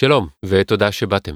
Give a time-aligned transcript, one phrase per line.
[0.00, 1.34] שלום, ותודה שבאתם.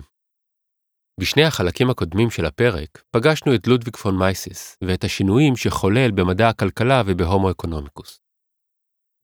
[1.20, 7.02] בשני החלקים הקודמים של הפרק פגשנו את לודוויג פון מייסיס ואת השינויים שחולל במדע הכלכלה
[7.06, 8.20] ובהומו אקונומיקוס.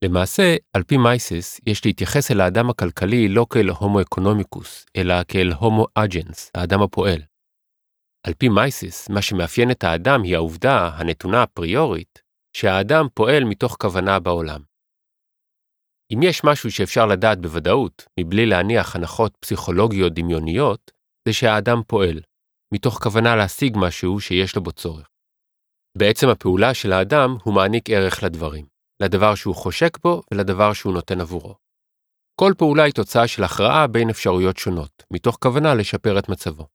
[0.04, 5.52] למעשה, על פי מייסיס, יש להתייחס אל האדם הכלכלי לא כאל הומו אקונומיקוס, אלא כאל
[5.52, 7.22] הומו אג'נס, האדם הפועל.
[8.26, 12.22] על פי מייסיס, מה שמאפיין את האדם היא העובדה, הנתונה אפריורית,
[12.56, 14.73] שהאדם פועל מתוך כוונה בעולם.
[16.12, 20.90] אם יש משהו שאפשר לדעת בוודאות, מבלי להניח הנחות פסיכולוגיות דמיוניות,
[21.28, 22.20] זה שהאדם פועל,
[22.74, 25.08] מתוך כוונה להשיג משהו שיש לו בו צורך.
[25.98, 28.66] בעצם הפעולה של האדם הוא מעניק ערך לדברים,
[29.02, 31.54] לדבר שהוא חושק בו ולדבר שהוא נותן עבורו.
[32.40, 36.66] כל פעולה היא תוצאה של הכרעה בין אפשרויות שונות, מתוך כוונה לשפר את מצבו.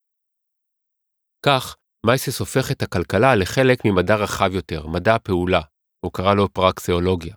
[1.46, 5.62] כך, מייסיס הופך את הכלכלה לחלק ממדע רחב יותר, מדע הפעולה,
[6.06, 7.36] הוא קרא לו פרקסיאולוגיה,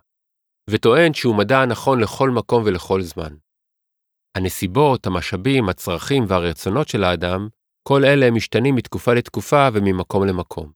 [0.69, 3.35] וטוען שהוא מדע הנכון לכל מקום ולכל זמן.
[4.37, 7.47] הנסיבות, המשאבים, הצרכים והרצונות של האדם,
[7.87, 10.71] כל אלה משתנים מתקופה לתקופה וממקום למקום.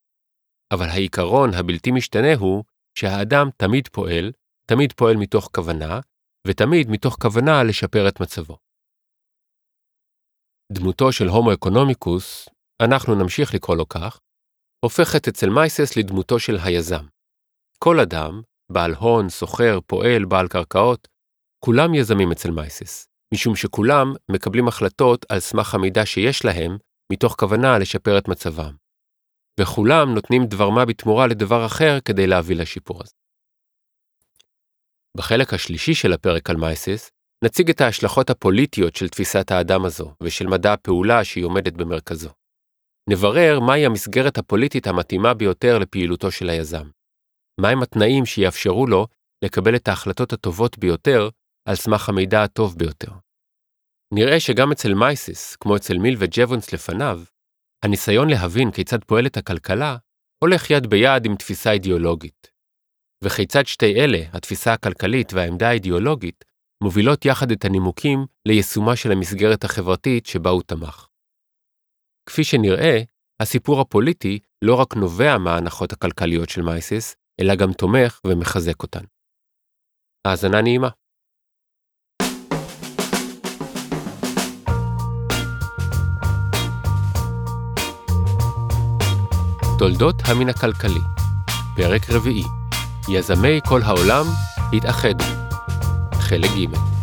[0.73, 2.63] אבל העיקרון הבלתי משתנה הוא
[2.97, 4.31] שהאדם תמיד פועל,
[4.71, 5.99] תמיד פועל מתוך כוונה,
[6.47, 8.57] ותמיד מתוך כוונה לשפר את מצבו.
[10.71, 12.49] דמותו של הומו אקונומיקוס,
[12.83, 14.19] אנחנו נמשיך לקרוא לו כך,
[14.85, 17.05] הופכת אצל מייסס לדמותו של היזם.
[17.79, 21.07] כל אדם, בעל הון, סוחר, פועל, בעל קרקעות,
[21.65, 26.77] כולם יזמים אצל מייסס, משום שכולם מקבלים החלטות על סמך המידע שיש להם,
[27.11, 28.75] מתוך כוונה לשפר את מצבם.
[29.59, 33.11] וכולם נותנים דבר מה בתמורה לדבר אחר כדי להביא לשיפור הזה.
[35.17, 37.11] בחלק השלישי של הפרק על מייסס,
[37.43, 42.29] נציג את ההשלכות הפוליטיות של תפיסת האדם הזו ושל מדע הפעולה שהיא עומדת במרכזו.
[43.09, 46.89] נברר מהי המסגרת הפוליטית המתאימה ביותר לפעילותו של היזם.
[47.61, 49.07] מהם התנאים שיאפשרו לו
[49.43, 51.29] לקבל את ההחלטות הטובות ביותר
[51.69, 53.11] על סמך המידע הטוב ביותר.
[54.13, 57.21] נראה שגם אצל מייסיס, כמו אצל מיל וג'וונס לפניו,
[57.85, 59.97] הניסיון להבין כיצד פועלת הכלכלה
[60.43, 62.51] הולך יד ביד עם תפיסה אידיאולוגית.
[63.23, 66.45] וכיצד שתי אלה, התפיסה הכלכלית והעמדה האידיאולוגית,
[66.83, 71.07] מובילות יחד את הנימוקים ליישומה של המסגרת החברתית שבה הוא תמך.
[72.29, 73.01] כפי שנראה,
[73.41, 79.03] הסיפור הפוליטי לא רק נובע מההנחות הכלכליות של מייסיס, אלא גם תומך ומחזק אותן.
[80.27, 80.89] האזנה נעימה.
[89.79, 90.99] תולדות המין הכלכלי,
[91.75, 92.43] פרק רביעי,
[93.09, 94.25] יזמי כל העולם
[94.73, 95.23] התאחדו,
[96.13, 96.96] חלק ג'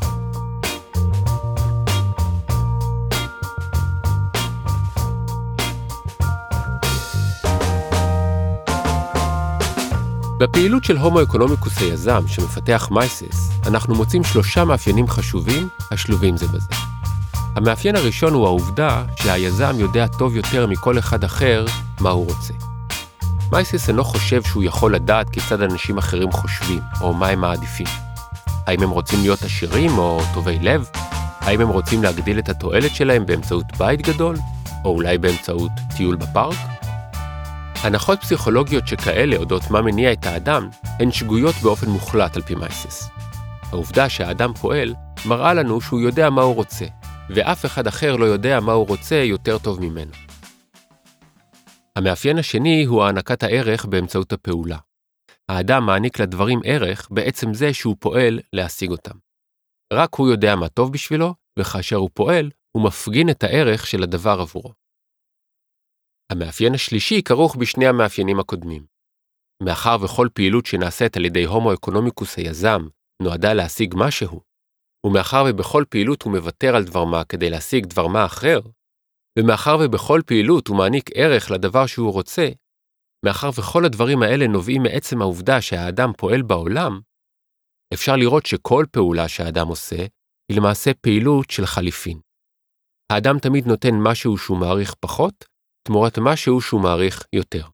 [10.39, 16.69] בפעילות של הומו אקונומיקוס היזם שמפתח מייסס, אנחנו מוצאים שלושה מאפיינים חשובים השלובים זה בזה.
[17.57, 21.67] המאפיין הראשון הוא העובדה שהיזם יודע טוב יותר מכל אחד אחר
[22.01, 22.55] מה הוא רוצה.
[23.53, 27.87] מייסס אינו חושב שהוא יכול לדעת כיצד אנשים אחרים חושבים, או מה הם מעדיפים.
[28.67, 30.89] האם הם רוצים להיות עשירים או טובי לב?
[31.41, 34.37] האם הם רוצים להגדיל את התועלת שלהם באמצעות בית גדול?
[34.85, 36.74] או אולי באמצעות טיול בפארק?
[37.85, 43.09] הנחות פסיכולוגיות שכאלה אודות מה מניע את האדם, הן שגויות באופן מוחלט על פי מייסס.
[43.63, 44.95] העובדה שהאדם פועל,
[45.27, 46.85] מראה לנו שהוא יודע מה הוא רוצה,
[47.31, 50.13] ואף אחד אחר לא יודע מה הוא רוצה יותר טוב ממנו.
[51.97, 54.79] המאפיין השני הוא הענקת הערך באמצעות הפעולה.
[55.49, 59.15] האדם מעניק לדברים ערך בעצם זה שהוא פועל להשיג אותם.
[59.93, 64.41] רק הוא יודע מה טוב בשבילו, וכאשר הוא פועל, הוא מפגין את הערך של הדבר
[64.41, 64.84] עבורו.
[66.33, 68.87] המאפיין השלישי כרוך בשני המאפיינים הקודמים.
[69.63, 72.83] מאחר וכל פעילות שנעשית על ידי הומו אקונומיקוס היזם
[73.23, 74.41] נועדה להשיג משהו,
[75.07, 78.61] ומאחר ובכל פעילות הוא מוותר על דבר מה כדי להשיג דבר מה אחר,
[79.39, 82.49] ומאחר ובכל פעילות הוא מעניק ערך לדבר שהוא רוצה,
[83.27, 87.01] מאחר וכל הדברים האלה נובעים מעצם העובדה שהאדם פועל בעולם,
[87.95, 90.07] אפשר לראות שכל פעולה שהאדם עושה
[90.49, 92.21] היא למעשה פעילות של חליפין.
[93.13, 95.45] האדם תמיד נותן משהו שהוא מעריך פחות,
[95.87, 97.67] תמורת משהו שהוא מעריך יותר.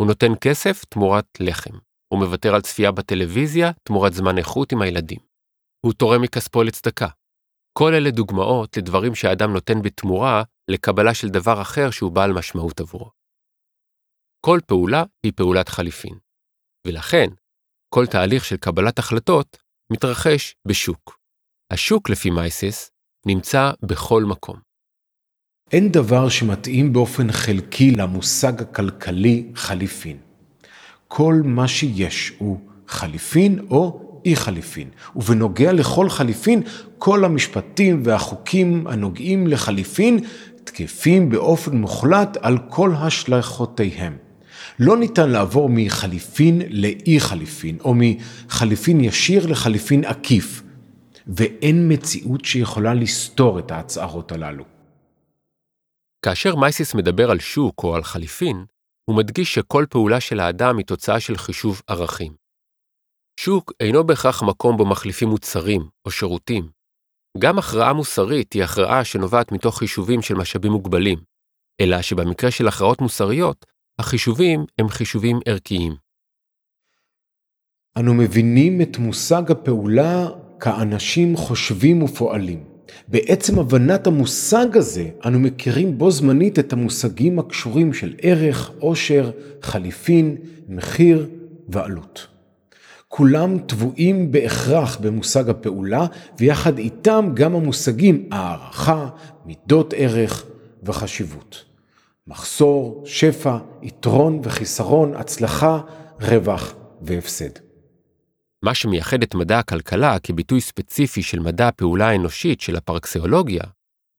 [0.00, 1.78] הוא נותן כסף תמורת לחם.
[2.12, 5.18] הוא מוותר על צפייה בטלוויזיה תמורת זמן איכות עם הילדים.
[5.86, 7.08] הוא תורם מכספו לצדקה.
[7.78, 13.10] כל אלה דוגמאות לדברים שהאדם נותן בתמורה לקבלה של דבר אחר שהוא בעל משמעות עבורו.
[14.46, 16.18] כל פעולה היא פעולת חליפין,
[16.86, 17.26] ולכן
[17.94, 19.56] כל תהליך של קבלת החלטות
[19.92, 21.18] מתרחש בשוק.
[21.72, 22.90] השוק, לפי מייסיס,
[23.26, 24.69] נמצא בכל מקום.
[25.72, 30.16] אין דבר שמתאים באופן חלקי למושג הכלכלי חליפין.
[31.08, 36.62] כל מה שיש הוא חליפין או אי חליפין, ובנוגע לכל חליפין,
[36.98, 40.18] כל המשפטים והחוקים הנוגעים לחליפין
[40.64, 44.16] תקפים באופן מוחלט על כל השלכותיהם.
[44.78, 50.62] לא ניתן לעבור מחליפין לאי חליפין, או מחליפין ישיר לחליפין עקיף,
[51.26, 54.79] ואין מציאות שיכולה לסתור את ההצהרות הללו.
[56.24, 58.64] כאשר מייסיס מדבר על שוק או על חליפין,
[59.04, 62.32] הוא מדגיש שכל פעולה של האדם היא תוצאה של חישוב ערכים.
[63.40, 66.70] שוק אינו בהכרח מקום בו מחליפים מוצרים או שירותים.
[67.38, 71.18] גם הכרעה מוסרית היא הכרעה שנובעת מתוך חישובים של משאבים מוגבלים,
[71.80, 73.66] אלא שבמקרה של הכרעות מוסריות,
[73.98, 75.96] החישובים הם חישובים ערכיים.
[77.96, 80.28] אנו מבינים את מושג הפעולה
[80.60, 82.69] כאנשים חושבים ופועלים.
[83.08, 89.30] בעצם הבנת המושג הזה, אנו מכירים בו זמנית את המושגים הקשורים של ערך, עושר,
[89.62, 90.36] חליפין,
[90.68, 91.26] מחיר
[91.68, 92.26] ועלות.
[93.08, 96.06] כולם טבועים בהכרח במושג הפעולה,
[96.38, 99.08] ויחד איתם גם המושגים הערכה,
[99.46, 100.46] מידות ערך
[100.82, 101.64] וחשיבות.
[102.26, 105.80] מחסור, שפע, יתרון וחיסרון, הצלחה,
[106.20, 107.69] רווח והפסד.
[108.64, 113.62] מה שמייחד את מדע הכלכלה כביטוי ספציפי של מדע הפעולה האנושית של הפרקסיאולוגיה,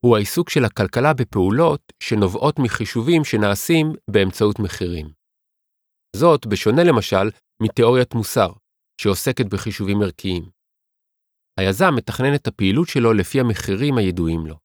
[0.05, 5.11] הוא העיסוק של הכלכלה בפעולות שנובעות מחישובים שנעשים באמצעות מחירים.
[6.15, 7.29] זאת בשונה למשל
[7.63, 8.51] מתיאוריית מוסר,
[9.01, 10.49] שעוסקת בחישובים ערכיים.
[11.59, 14.55] היזם מתכנן את הפעילות שלו לפי המחירים הידועים לו.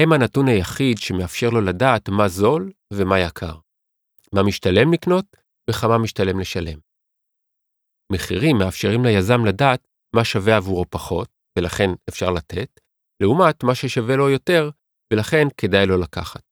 [0.00, 3.54] הם הנתון היחיד שמאפשר לו לדעת מה זול ומה יקר,
[4.34, 5.24] מה משתלם לקנות
[5.70, 6.89] וכמה משתלם לשלם.
[8.10, 9.86] מחירים מאפשרים ליזם לדעת
[10.16, 11.28] מה שווה עבורו פחות,
[11.58, 12.80] ולכן אפשר לתת,
[13.22, 14.70] לעומת מה ששווה לו יותר,
[15.12, 16.42] ולכן כדאי לו לקחת.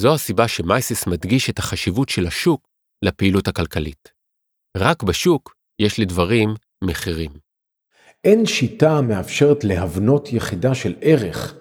[0.00, 2.68] זו הסיבה שמייסיס מדגיש את החשיבות של השוק
[3.02, 4.12] לפעילות הכלכלית.
[4.76, 6.54] רק בשוק יש לדברים
[6.84, 7.30] מחירים.
[8.24, 11.54] אין שיטה המאפשרת להבנות יחידה של ערך.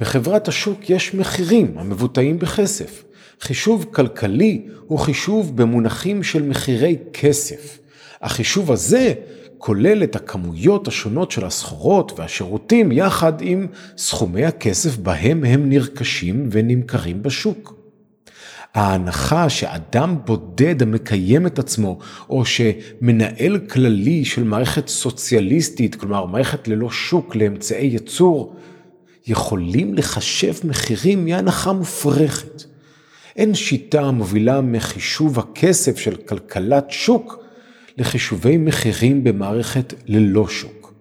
[0.00, 3.04] בחברת השוק יש מחירים המבוטאים בכסף.
[3.40, 7.78] חישוב כלכלי הוא חישוב במונחים של מחירי כסף.
[8.20, 9.14] החישוב הזה
[9.58, 13.66] כולל את הכמויות השונות של הסחורות והשירותים יחד עם
[13.98, 17.78] סכומי הכסף בהם הם נרכשים ונמכרים בשוק.
[18.74, 21.98] ההנחה שאדם בודד המקיים את עצמו,
[22.30, 28.56] או שמנהל כללי של מערכת סוציאליסטית, כלומר מערכת ללא שוק לאמצעי ייצור,
[29.26, 32.64] יכולים לחשב מחירים היא הנחה מופרכת.
[33.38, 37.34] אין שיטה המובילה מחישוב הכסף של כלכלת שוק
[37.98, 40.92] לחישובי מחירים במערכת ללא שוק.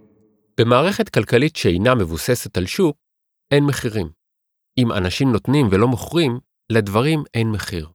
[0.60, 2.98] במערכת כלכלית שאינה מבוססת על שוק,
[3.54, 4.10] אין מחירים.
[4.78, 6.40] אם אנשים נותנים ולא מוכרים,
[6.72, 7.90] לדברים אין מחיר.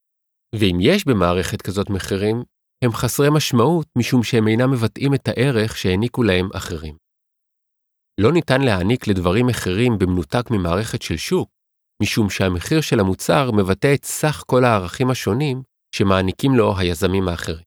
[0.55, 2.43] ואם יש במערכת כזאת מחירים,
[2.85, 6.97] הם חסרי משמעות משום שהם אינם מבטאים את הערך שהעניקו להם אחרים.
[8.21, 11.51] לא ניתן להעניק לדברים מחירים במנותק ממערכת של שוק,
[12.03, 15.63] משום שהמחיר של המוצר מבטא את סך כל הערכים השונים
[15.95, 17.65] שמעניקים לו היזמים האחרים.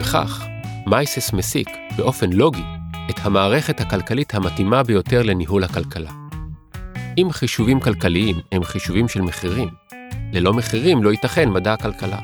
[0.00, 0.46] וכך,
[0.86, 2.62] מייסס מסיק, באופן לוגי,
[3.10, 6.10] את המערכת הכלכלית המתאימה ביותר לניהול הכלכלה.
[7.18, 9.68] אם חישובים כלכליים הם חישובים של מחירים,
[10.32, 12.20] ללא מחירים לא ייתכן מדע הכלכלה.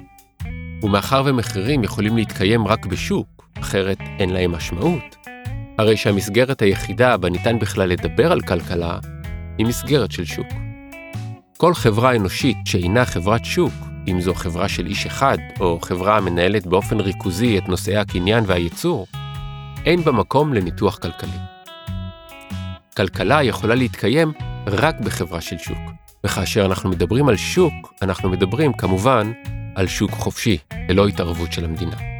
[0.82, 5.13] ומאחר ומחירים יכולים להתקיים רק בשוק, אחרת אין להם משמעות,
[5.78, 8.98] הרי שהמסגרת היחידה בה ניתן בכלל לדבר על כלכלה,
[9.58, 10.46] היא מסגרת של שוק.
[11.56, 13.72] כל חברה אנושית שאינה חברת שוק,
[14.08, 19.06] אם זו חברה של איש אחד, או חברה המנהלת באופן ריכוזי את נושאי הקניין והייצור,
[19.84, 21.38] אין בה מקום לניתוח כלכלי.
[22.96, 24.32] כלכלה יכולה להתקיים
[24.66, 25.78] רק בחברה של שוק,
[26.24, 29.32] וכאשר אנחנו מדברים על שוק, אנחנו מדברים כמובן
[29.74, 32.13] על שוק חופשי, ללא התערבות של המדינה.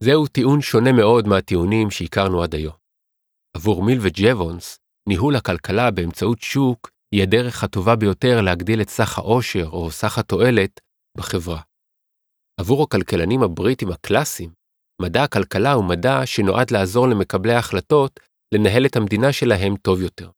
[0.00, 2.74] זהו טיעון שונה מאוד מהטיעונים שהכרנו עד היום.
[3.56, 9.68] עבור מיל וג'וונס, ניהול הכלכלה באמצעות שוק היא הדרך הטובה ביותר להגדיל את סך העושר
[9.72, 10.80] או סך התועלת
[11.18, 11.60] בחברה.
[12.60, 14.52] עבור הכלכלנים הבריטים הקלאסיים,
[15.02, 18.20] מדע הכלכלה הוא מדע שנועד לעזור למקבלי ההחלטות
[18.54, 20.30] לנהל את המדינה שלהם טוב יותר.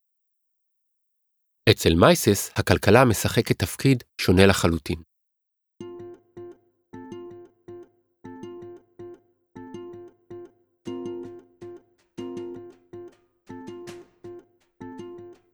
[1.70, 5.07] אצל מייסס הכלכלה משחקת תפקיד שונה לחלוטין.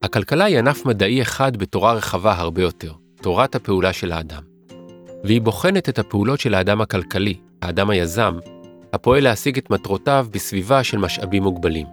[0.05, 2.93] הכלכלה היא ענף מדעי אחד בתורה רחבה הרבה יותר,
[3.23, 4.43] תורת הפעולה של האדם.
[5.25, 8.39] והיא בוחנת את הפעולות של האדם הכלכלי, האדם היזם,
[8.93, 11.87] הפועל להשיג את מטרותיו בסביבה של משאבים מוגבלים.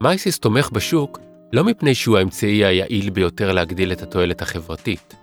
[0.00, 1.20] מייסיס תומך בשוק
[1.52, 5.14] לא מפני שהוא האמצעי היעיל ביותר להגדיל את התועלת החברתית.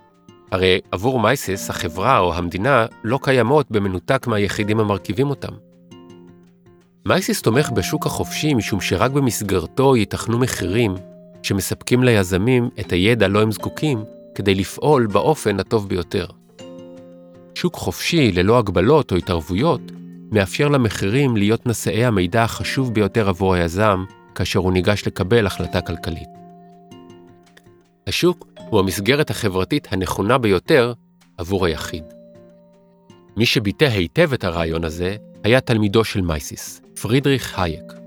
[0.52, 5.52] הרי עבור מייסס החברה או המדינה לא קיימות במנותק מהיחידים המרכיבים אותם.
[7.06, 10.94] מייסס תומך בשוק החופשי משום שרק במסגרתו ייתכנו מחירים
[11.46, 16.26] שמספקים ליזמים את הידע לו הם זקוקים כדי לפעול באופן הטוב ביותר.
[17.54, 19.80] שוק חופשי ללא הגבלות או התערבויות
[20.32, 26.28] מאפשר למחירים להיות נשאי המידע החשוב ביותר עבור היזם כאשר הוא ניגש לקבל החלטה כלכלית.
[28.06, 30.92] השוק הוא המסגרת החברתית הנכונה ביותר
[31.38, 32.04] עבור היחיד.
[33.36, 38.05] מי שביטא היטב את הרעיון הזה היה תלמידו של מייסיס, פרידריך הייק.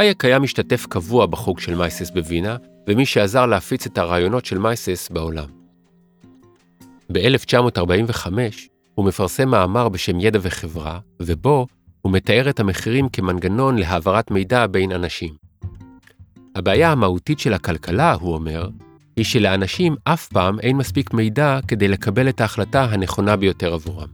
[0.00, 2.56] הייק היה משתתף קבוע בחוג של מייסיס בווינה,
[2.88, 5.48] ומי שעזר להפיץ את הרעיונות של מייסיס בעולם.
[7.12, 8.26] ב-1945
[8.94, 11.66] הוא מפרסם מאמר בשם ידע וחברה, ובו
[12.02, 15.34] הוא מתאר את המחירים כמנגנון להעברת מידע בין אנשים.
[16.56, 18.68] הבעיה המהותית של הכלכלה, הוא אומר,
[19.16, 24.08] היא שלאנשים אף פעם אין מספיק מידע כדי לקבל את ההחלטה הנכונה ביותר עבורם.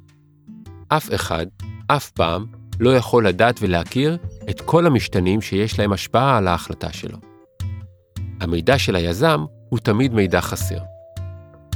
[0.88, 1.47] אף אחד,
[1.87, 2.47] אף פעם,
[2.80, 4.18] לא יכול לדעת ולהכיר
[4.50, 7.18] את כל המשתנים שיש להם השפעה על ההחלטה שלו.
[8.40, 10.78] המידע של היזם הוא תמיד מידע חסר.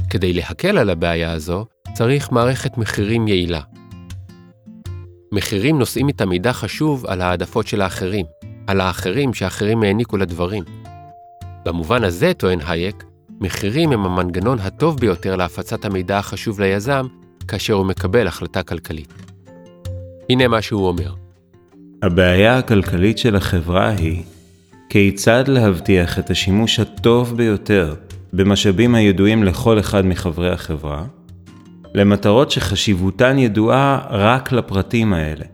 [0.09, 3.61] כדי להקל על הבעיה הזו, צריך מערכת מחירים יעילה.
[5.31, 8.25] מחירים נושאים איתם מידע חשוב על העדפות של האחרים,
[8.67, 10.63] על האחרים שאחרים העניקו לדברים.
[11.65, 13.03] במובן הזה, טוען הייק,
[13.41, 17.07] מחירים הם המנגנון הטוב ביותר להפצת המידע החשוב ליזם
[17.47, 19.30] כאשר הוא מקבל החלטה כלכלית.
[20.31, 21.13] הנה מה שהוא אומר.
[22.03, 24.23] הבעיה הכלכלית של החברה היא
[24.89, 27.95] כיצד להבטיח את השימוש הטוב ביותר
[28.33, 31.03] במשאבים הידועים לכל אחד מחברי החברה,
[31.93, 35.45] למטרות שחשיבותן ידועה רק לפרטים האלה.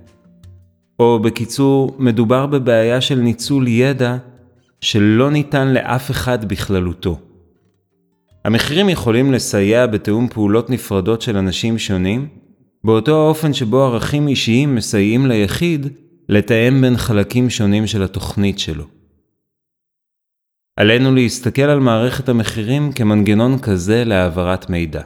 [1.00, 4.18] או בקיצור, מדובר בבעיה של ניצול ידע
[4.82, 7.20] שלא ניתן לאף אחד בכללותו.
[8.46, 12.28] המחירים יכולים לסייע בתיאום פעולות נפרדות של אנשים שונים,
[12.84, 15.88] באותו האופן שבו ערכים אישיים מסייעים ליחיד
[16.30, 18.86] לתאם בין חלקים שונים של התוכנית שלו.
[20.76, 25.02] עלינו להסתכל על מערכת המחירים כמנגנון כזה להעברת מידע.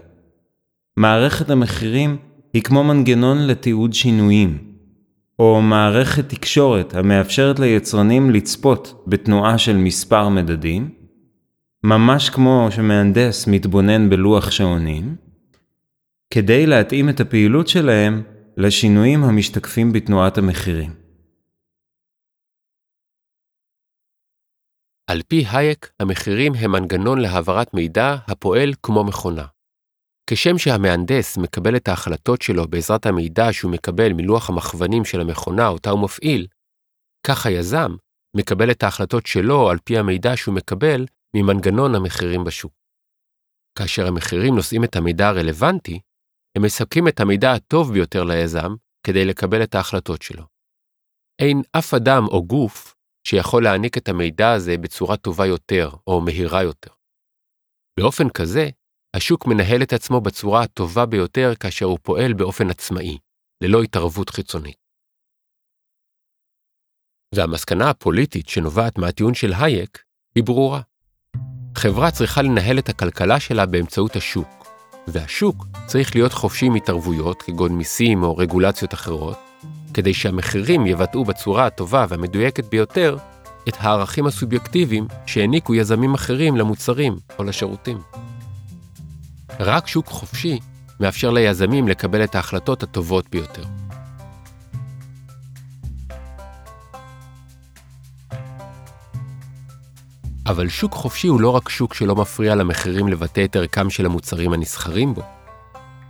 [0.98, 2.18] מערכת המחירים
[2.54, 4.58] היא כמו מנגנון לתיעוד שינויים,
[5.40, 10.90] או מערכת תקשורת המאפשרת ליצרנים לצפות בתנועה של מספר מדדים,
[11.84, 15.16] ממש כמו שמהנדס מתבונן בלוח שעונים,
[16.34, 18.24] כדי להתאים את הפעילות שלהם
[18.58, 20.94] לשינויים המשתקפים בתנועת המחירים.
[25.08, 29.46] על פי הייק, המחירים הם מנגנון להעברת מידע הפועל כמו מכונה.
[30.30, 35.90] כשם שהמהנדס מקבל את ההחלטות שלו בעזרת המידע שהוא מקבל מלוח המכוונים של המכונה אותה
[35.90, 36.48] הוא מפעיל,
[37.28, 37.96] כך היזם
[38.38, 42.74] מקבל את ההחלטות שלו על פי המידע שהוא מקבל ממנגנון המחירים בשוק.
[43.78, 46.00] כאשר המחירים נושאים את המידע הרלוונטי,
[46.56, 48.76] הם מספקים את המידע הטוב ביותר ליזם
[49.08, 50.44] כדי לקבל את ההחלטות שלו.
[51.42, 52.96] אין אף אדם או גוף
[53.28, 56.92] שיכול להעניק את המידע הזה בצורה טובה יותר או מהירה יותר.
[58.00, 58.70] באופן כזה,
[59.16, 63.18] השוק מנהל את עצמו בצורה הטובה ביותר כאשר הוא פועל באופן עצמאי,
[63.64, 64.78] ללא התערבות חיצונית.
[67.36, 70.04] והמסקנה הפוליטית שנובעת מהטיעון של הייק
[70.36, 70.82] היא ברורה.
[71.78, 74.61] חברה צריכה לנהל את הכלכלה שלה באמצעות השוק,
[75.08, 79.38] והשוק צריך להיות חופשי מהתערבויות כגון מיסים או רגולציות אחרות,
[79.94, 83.18] כדי שהמחירים יבטאו בצורה הטובה והמדויקת ביותר
[83.68, 87.98] את הערכים הסובייקטיביים שהעניקו יזמים אחרים למוצרים או לשירותים.
[89.60, 90.60] רק שוק חופשי
[91.00, 93.64] מאפשר ליזמים לקבל את ההחלטות הטובות ביותר.
[100.48, 104.54] אבל שוק חופשי הוא לא רק שוק שלא מפריע למחירים לבטא את ערכם של המוצרים
[104.54, 105.22] הנסחרים בו.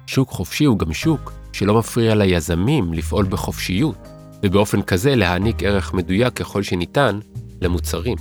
[0.07, 3.95] שוק חופשי הוא גם שוק שלא מפריע ליזמים לפעול בחופשיות,
[4.43, 7.19] ובאופן כזה להעניק ערך מדויק ככל שניתן
[7.61, 8.17] למוצרים.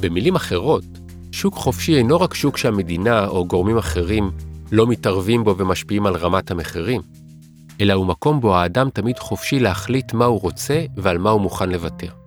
[0.00, 0.84] במילים אחרות,
[1.32, 4.30] שוק חופשי אינו רק שוק שהמדינה או גורמים אחרים
[4.72, 7.00] לא מתערבים בו ומשפיעים על רמת המחירים,
[7.80, 11.68] אלא הוא מקום בו האדם תמיד חופשי להחליט מה הוא רוצה ועל מה הוא מוכן
[11.68, 12.21] לוותר.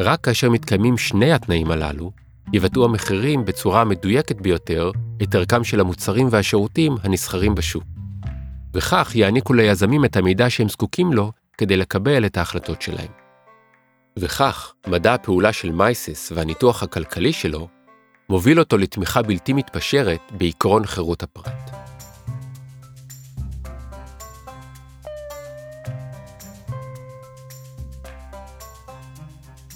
[0.00, 2.10] רק כאשר מתקיימים שני התנאים הללו,
[2.52, 4.90] יבטאו המחירים בצורה המדויקת ביותר
[5.22, 7.84] את ערכם של המוצרים והשירותים הנסחרים בשוק.
[8.74, 13.10] וכך יעניקו ליזמים את המידע שהם זקוקים לו כדי לקבל את ההחלטות שלהם.
[14.18, 17.68] וכך, מדע הפעולה של מייסס והניתוח הכלכלי שלו
[18.28, 21.79] מוביל אותו לתמיכה בלתי מתפשרת בעקרון חירות הפרט.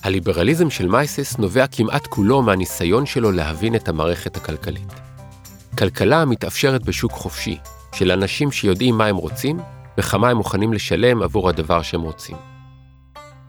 [0.05, 4.93] הליברליזם של מייסס נובע כמעט כולו מהניסיון שלו להבין את המערכת הכלכלית.
[5.79, 7.59] כלכלה מתאפשרת בשוק חופשי,
[7.95, 9.61] של אנשים שיודעים מה הם רוצים
[9.99, 12.37] וכמה הם מוכנים לשלם עבור הדבר שהם רוצים.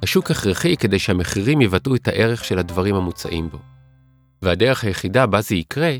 [0.03, 3.59] השוק הכרחי כדי שהמחירים יבטאו את הערך של הדברים המוצעים בו.
[4.41, 5.91] והדרך היחידה בה זה יקרה,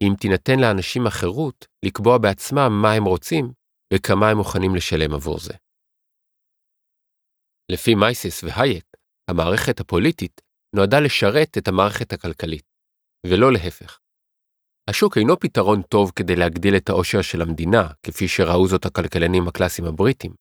[0.00, 3.52] היא אם תינתן לאנשים החירות לקבוע בעצמם מה הם רוצים
[3.94, 5.54] וכמה הם מוכנים לשלם עבור זה.
[7.68, 8.84] לפי מייסס והייק,
[9.30, 10.40] המערכת הפוליטית
[10.76, 12.64] נועדה לשרת את המערכת הכלכלית,
[13.26, 13.98] ולא להפך.
[14.90, 19.88] השוק אינו פתרון טוב כדי להגדיל את העושר של המדינה, כפי שראו זאת הכלכלנים הקלאסיים
[19.88, 20.34] הבריטים,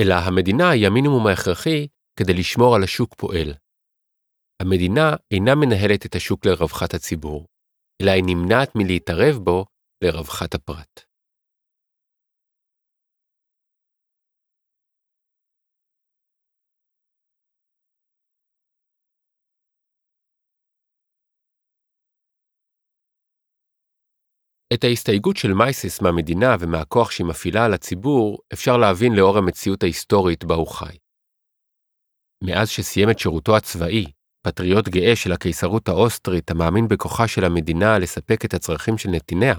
[0.00, 1.86] אלא המדינה היא המינימום ההכרחי
[2.18, 3.54] כדי לשמור על השוק פועל.
[4.62, 7.46] המדינה אינה מנהלת את השוק לרווחת הציבור,
[8.02, 9.64] אלא היא נמנעת מלהתערב בו
[10.04, 11.09] לרווחת הפרט.
[24.74, 30.44] את ההסתייגות של מייסיס מהמדינה ומהכוח שהיא מפעילה על הציבור אפשר להבין לאור המציאות ההיסטורית
[30.44, 30.96] בה הוא חי.
[32.44, 34.04] מאז שסיים את שירותו הצבאי,
[34.46, 39.56] פטריוט גאה של הקיסרות האוסטרית המאמין בכוחה של המדינה לספק את הצרכים של נתיניה,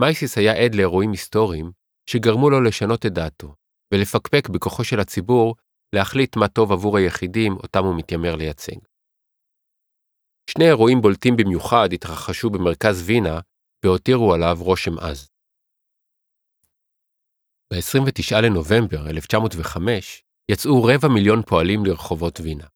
[0.00, 1.70] מייסיס היה עד לאירועים היסטוריים
[2.10, 3.54] שגרמו לו לשנות את דעתו,
[3.94, 5.54] ולפקפק בכוחו של הציבור
[5.94, 8.76] להחליט מה טוב עבור היחידים אותם הוא מתיימר לייצג.
[10.50, 13.40] שני אירועים בולטים במיוחד התרחשו במרכז וינה
[13.84, 15.28] והותירו עליו רושם עז.
[17.72, 22.66] ב-29 לנובמבר 1905 יצאו רבע מיליון פועלים לרחובות וינה.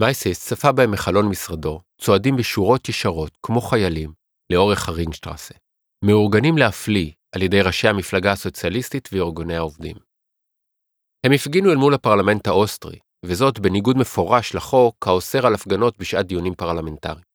[0.00, 4.12] מייסס צפה בהם מחלון משרדו, צועדים בשורות ישרות, כמו חיילים,
[4.52, 5.54] לאורך הרינגשטרסה,
[6.04, 9.96] מאורגנים להפליא על ידי ראשי המפלגה הסוציאליסטית וארגוני העובדים.
[11.26, 16.54] הם הפגינו אל מול הפרלמנט האוסטרי, וזאת בניגוד מפורש לחוק האוסר על הפגנות בשעת דיונים
[16.54, 17.29] פרלמנטריים.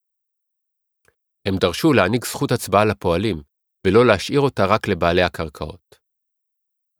[1.46, 3.42] הם דרשו להעניק זכות הצבעה לפועלים,
[3.88, 5.96] ולא להשאיר אותה רק לבעלי הקרקעות.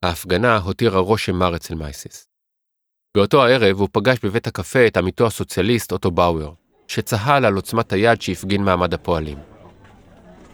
[0.04, 2.26] ההפגנה הותירה רושם מר אצל מייסיס.
[3.16, 6.52] באותו הערב הוא פגש בבית הקפה את עמיתו הסוציאליסט אוטו באואר,
[6.88, 9.38] שצהל על עוצמת היד שהפגין מעמד הפועלים.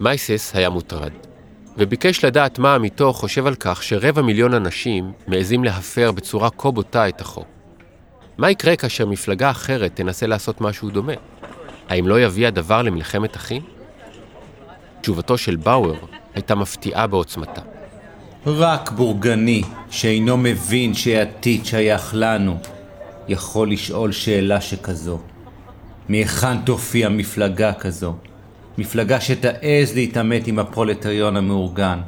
[0.01, 1.13] מייסיס היה מוטרד,
[1.77, 7.09] וביקש לדעת מה עמיתו חושב על כך שרבע מיליון אנשים מעזים להפר בצורה כה בוטה
[7.09, 7.49] את החוק.
[8.39, 11.13] מה יקרה כאשר מפלגה אחרת תנסה לעשות משהו דומה?
[11.89, 13.63] האם לא יביא הדבר למלחמת אחים?
[15.03, 15.95] תשובתו של באואר
[16.35, 17.61] הייתה מפתיעה בעוצמתה.
[18.47, 22.57] רק בורגני שאינו מבין שהעתיד שייך לנו
[23.29, 25.19] יכול לשאול שאלה שכזו.
[26.09, 28.15] מהיכן תופיע מפלגה כזו?
[28.79, 32.01] מפלגה שתעז להתעמת עם הפרולטריון המאורגן.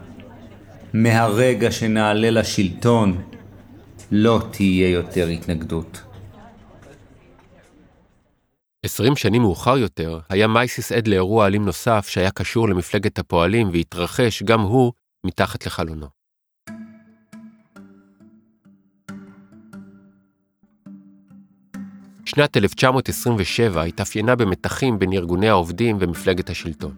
[0.92, 3.22] מהרגע שנעלה לשלטון
[4.10, 6.02] לא תהיה יותר התנגדות.
[8.84, 14.42] עשרים שנים מאוחר יותר, היה מייסיס עד לאירוע אלים נוסף שהיה קשור למפלגת הפועלים והתרחש
[14.42, 14.92] גם הוא
[15.26, 16.06] מתחת לחלונו.
[22.24, 26.94] שנת 1927 התאפיינה במתחים בין ארגוני העובדים ומפלגת השלטון.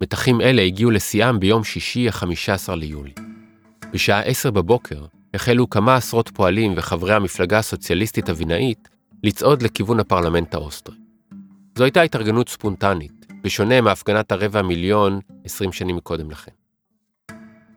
[0.00, 3.12] מתחים אלה הגיעו לשיאם ביום שישי ה-15 ליולי.
[3.92, 5.04] בשעה 10 בבוקר
[5.34, 8.88] החלו כמה עשרות פועלים וחברי המפלגה הסוציאליסטית הבינאית
[9.22, 11.01] לצעוד לכיוון הפרלמנט האוסטרי.
[11.74, 16.52] זו הייתה התארגנות ספונטנית, בשונה מהפגנת הרבע מיליון 20 שנים קודם לכן.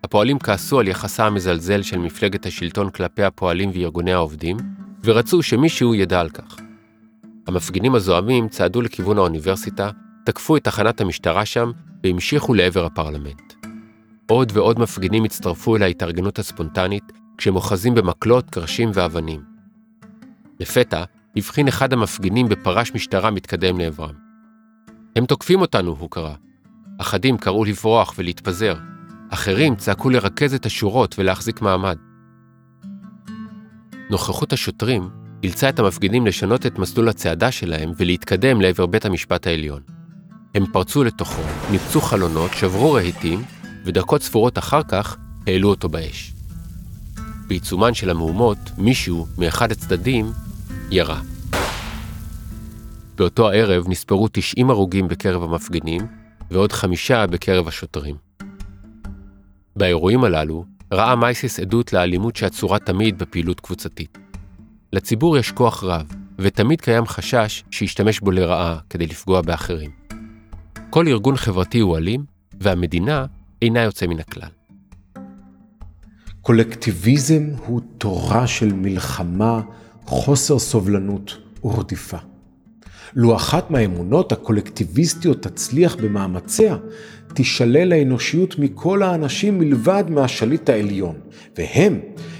[0.04, 4.58] הפועלים כעסו על יחסה המזלזל של מפלגת השלטון כלפי הפועלים וארגוני העובדים,
[5.04, 6.56] ורצו שמישהו ידע על כך.
[7.48, 9.90] המפגינים הזועמים צעדו לכיוון האוניברסיטה,
[10.26, 11.72] תקפו את תחנת המשטרה שם
[12.04, 13.54] והמשיכו לעבר הפרלמנט.
[14.28, 17.04] עוד ועוד מפגינים הצטרפו אל ההתארגנות הספונטנית,
[17.38, 19.42] כשהם אוחזים במקלות, קרשים ואבנים.
[20.60, 21.04] לפתע,
[21.36, 24.14] הבחין אחד המפגינים בפרש משטרה מתקדם לעברם.
[25.16, 26.34] הם תוקפים אותנו, הוא קרא.
[26.98, 28.76] אחדים קראו לברוח ולהתפזר,
[29.30, 31.98] אחרים צעקו לרכז את השורות ולהחזיק מעמד.
[34.10, 35.10] נוכחות השוטרים
[35.44, 39.82] אילצה את המפגינים לשנות את מסלול הצעדה שלהם ולהתקדם לעבר בית המשפט העליון.
[40.56, 43.44] הם פרצו לתוכו, ניפצו חלונות, שברו רהיטים,
[43.86, 45.18] ודקות ספורות אחר כך
[45.48, 46.34] העלו אותו באש.
[47.48, 50.32] בעיצומן של המהומות, מישהו מאחד הצדדים
[50.92, 51.22] ירה.
[53.16, 56.02] באותו הערב נספרו 90 הרוגים בקרב המפגינים,
[56.52, 58.16] ועוד חמישה בקרב השוטרים.
[59.76, 64.18] באירועים הללו ראה מייסיס עדות לאלימות שעצורה תמיד בפעילות קבוצתית.
[64.94, 66.08] לציבור יש כוח רב,
[66.40, 69.92] ותמיד קיים חשש שישתמש בו לרעה כדי לפגוע באחרים.
[70.90, 72.26] כל ארגון חברתי הוא אלים,
[72.60, 73.26] והמדינה
[73.62, 74.50] אינה יוצא מן הכלל.
[76.42, 79.62] קולקטיביזם הוא תורה של מלחמה,
[80.06, 82.18] חוסר סובלנות ורדיפה.
[83.16, 86.78] לו אחת מהאמונות הקולקטיביסטיות תצליח במאמציה,
[87.34, 91.16] תישלל האנושיות מכל האנשים מלבד מהשליט העליון,
[91.58, 92.00] והם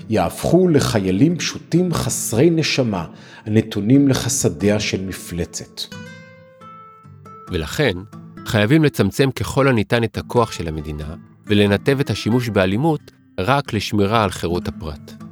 [0.10, 3.06] יהפכו לחיילים פשוטים חסרי נשמה,
[3.46, 5.82] הנתונים לחסדיה של מפלצת.
[7.52, 7.94] ולכן,
[8.46, 11.16] חייבים לצמצם ככל הניתן את הכוח של המדינה,
[11.48, 15.25] ולנתב את השימוש באלימות רק לשמירה על חירות הפרט.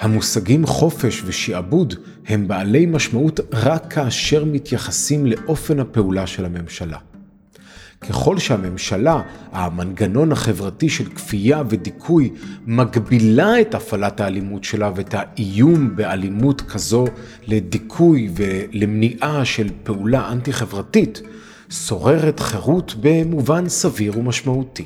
[0.00, 1.94] המושגים חופש ושעבוד
[2.26, 6.98] הם בעלי משמעות רק כאשר מתייחסים לאופן הפעולה של הממשלה.
[8.00, 12.30] ככל שהממשלה, המנגנון החברתי של כפייה ודיכוי,
[12.66, 17.04] מגבילה את הפעלת האלימות שלה ואת האיום באלימות כזו
[17.46, 21.22] לדיכוי ולמניעה של פעולה אנטי-חברתית,
[21.70, 24.84] שוררת חירות במובן סביר ומשמעותי.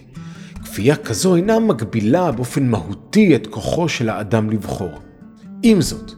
[0.69, 4.91] כפייה כזו אינה מגבילה באופן מהותי את כוחו של האדם לבחור.
[5.63, 6.13] עם זאת,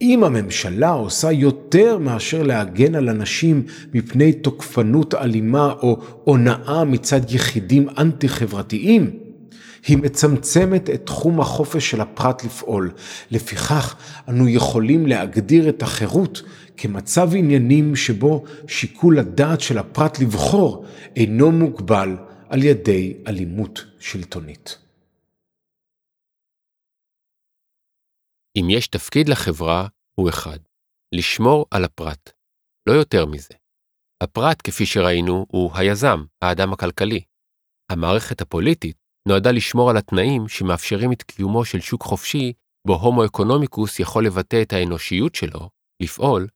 [0.00, 3.62] אם הממשלה עושה יותר מאשר להגן על אנשים
[3.94, 9.10] מפני תוקפנות אלימה או הונאה מצד יחידים אנטי-חברתיים,
[9.86, 12.90] היא מצמצמת את תחום החופש של הפרט לפעול.
[13.30, 13.96] לפיכך,
[14.28, 16.42] אנו יכולים להגדיר את החירות
[16.76, 20.84] כמצב עניינים שבו שיקול הדעת של הפרט לבחור
[21.16, 22.16] אינו מוגבל
[22.52, 24.78] על ידי אלימות שלטונית.
[28.56, 30.58] אם יש תפקיד לחברה, הוא אחד,
[31.14, 32.30] לשמור על הפרט.
[32.88, 33.54] לא יותר מזה.
[34.22, 37.20] הפרט, כפי שראינו, הוא היזם, האדם הכלכלי.
[37.92, 38.96] המערכת הפוליטית
[39.28, 42.52] נועדה לשמור על התנאים שמאפשרים את קיומו של שוק חופשי,
[42.86, 45.70] בו הומו אקונומיקוס יכול לבטא את האנושיות שלו,
[46.02, 46.46] לפעול,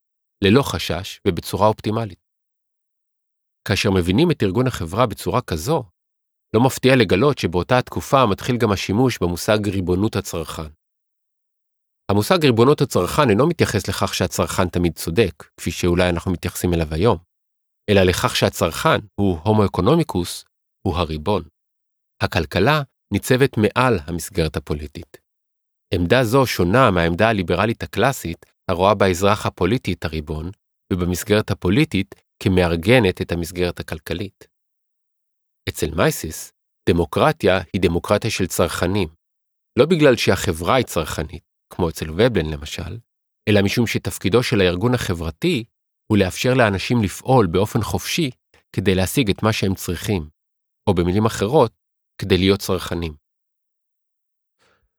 [0.45, 2.26] ללא חשש ובצורה אופטימלית.
[3.67, 5.85] כאשר מבינים את ארגון החברה בצורה כזו,
[6.55, 10.71] לא מפתיע לגלות שבאותה התקופה מתחיל גם השימוש במושג ריבונות הצרכן.
[12.11, 17.19] המושג ריבונות הצרכן אינו מתייחס לכך שהצרכן תמיד צודק, כפי שאולי אנחנו מתייחסים אליו היום,
[17.91, 20.45] אלא לכך שהצרכן הוא הומו אקונומיקוס,
[20.87, 21.43] הוא הריבון.
[22.23, 25.17] הכלכלה ניצבת מעל המסגרת הפוליטית.
[25.95, 30.51] עמדה זו שונה מהעמדה הליברלית הקלאסית, הרואה באזרח הפוליטי את הריבון,
[30.93, 34.49] ובמסגרת הפוליטית כמארגנת את המסגרת הכלכלית.
[35.69, 36.53] אצל מייסיס,
[36.89, 39.09] דמוקרטיה היא דמוקרטיה של צרכנים,
[39.79, 42.99] לא בגלל שהחברה היא צרכנית, כמו אצל ובלן למשל,
[43.49, 45.65] אלא משום שתפקידו של הארגון החברתי
[46.07, 48.31] הוא לאפשר לאנשים לפעול באופן חופשי
[48.73, 50.29] כדי להשיג את מה שהם צריכים,
[50.87, 51.73] או במילים אחרות,
[52.21, 53.15] כדי להיות צרכנים.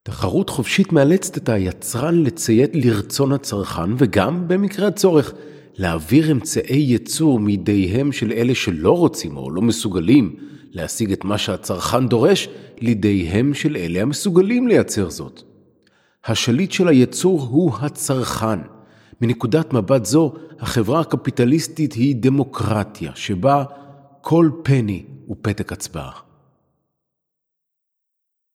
[0.04, 5.34] תחרות חופשית מאלצת את היצרן לציית לרצון הצרכן וגם, במקרה הצורך,
[5.78, 10.36] להעביר אמצעי ייצור מידיהם של אלה שלא רוצים או לא מסוגלים
[10.72, 15.42] להשיג את מה שהצרכן דורש, לידיהם של אלה המסוגלים לייצר זאת.
[16.26, 18.60] השליט של הייצור הוא הצרכן.
[19.22, 23.64] מנקודת מבט זו, החברה הקפיטליסטית היא דמוקרטיה, שבה
[24.22, 26.20] כל פני הוא פתק הצבעה.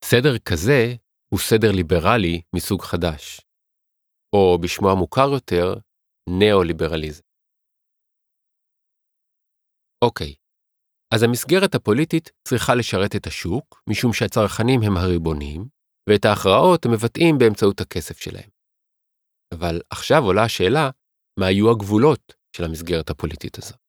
[0.04, 0.94] סדר כזה
[1.28, 3.40] הוא סדר ליברלי מסוג חדש,
[4.32, 5.74] או בשמו המוכר יותר,
[6.30, 7.22] ניאו-ליברליזם.
[10.04, 10.34] אוקיי,
[11.14, 15.68] אז המסגרת הפוליטית צריכה לשרת את השוק, משום שהצרכנים הם הריבונים,
[16.08, 18.50] ואת ההכרעות הם מבטאים באמצעות הכסף שלהם.
[19.54, 20.90] אבל עכשיו עולה השאלה,
[21.40, 23.81] מה היו הגבולות של המסגרת הפוליטית הזו?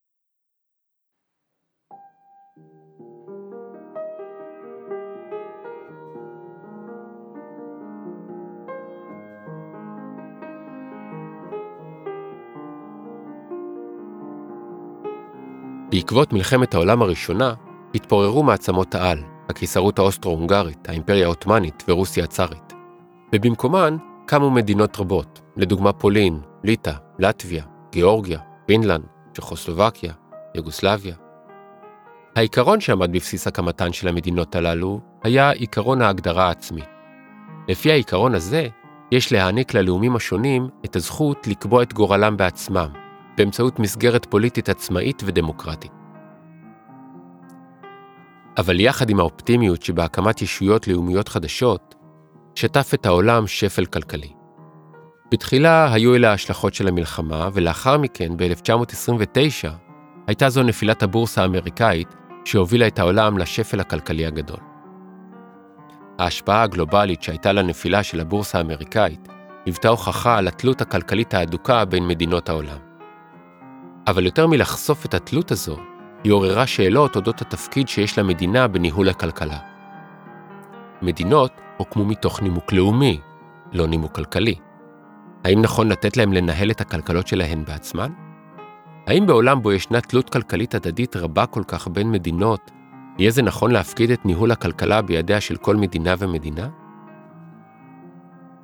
[15.94, 17.54] בעקבות מלחמת העולם הראשונה,
[17.96, 22.74] התפוררו מעצמות העל, הקיסרות האוסטרו-הונגרית, האימפריה העות'מאנית ורוסיה הצארית.
[23.36, 29.04] ובמקומן קמו מדינות רבות, לדוגמה פולין, ליטא, לטביה, גיאורגיה, פינלנד,
[29.34, 30.14] צ'כוסלובקיה,
[30.56, 31.16] יוגוסלביה.
[32.36, 36.90] העיקרון שעמד בבסיס הקמתן של המדינות הללו היה עיקרון ההגדרה העצמית.
[37.68, 38.68] לפי העיקרון הזה,
[39.12, 43.03] יש להעניק ללאומים השונים את הזכות לקבוע את גורלם בעצמם,
[43.38, 45.92] באמצעות מסגרת פוליטית עצמאית ודמוקרטית.
[48.58, 51.96] אבל יחד עם האופטימיות שבהקמת ישויות לאומיות חדשות,
[52.56, 54.34] שטף את העולם שפל כלכלי.
[55.32, 59.70] בתחילה היו אלה ההשלכות של המלחמה, ולאחר מכן, ב-1929,
[60.28, 62.16] הייתה זו נפילת הבורסה האמריקאית
[62.46, 64.60] שהובילה את העולם לשפל הכלכלי הגדול.
[66.20, 69.28] ההשפעה הגלובלית שהייתה לנפילה של הבורסה האמריקאית
[69.66, 72.93] היוותה הוכחה על התלות הכלכלית ההדוקה בין מדינות העולם.
[74.08, 75.78] אבל יותר מלחשוף את התלות הזו,
[76.24, 79.58] היא עוררה שאלות אודות התפקיד שיש למדינה בניהול הכלכלה.
[81.02, 83.20] מדינות הוקמו מתוך נימוק לאומי,
[83.74, 84.56] לא נימוק כלכלי.
[85.44, 88.12] האם נכון לתת להם לנהל את הכלכלות שלהן בעצמן?
[89.08, 92.72] האם בעולם בו ישנה תלות כלכלית הדדית רבה כל כך בין מדינות,
[93.18, 96.68] יהיה זה נכון להפקיד את ניהול הכלכלה בידיה של כל מדינה ומדינה?